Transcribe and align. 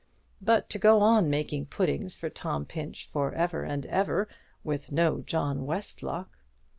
But 0.41 0.67
to 0.71 0.79
go 0.79 0.99
on 0.99 1.29
making 1.29 1.67
puddings 1.67 2.15
for 2.15 2.27
Tom 2.27 2.65
Pinch 2.65 3.05
for 3.05 3.33
ever 3.35 3.63
and 3.63 3.85
ever, 3.85 4.27
with 4.63 4.91
no 4.91 5.21
John 5.21 5.67
Westlock! 5.67 6.31